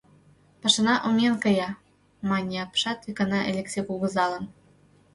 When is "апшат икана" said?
2.65-3.39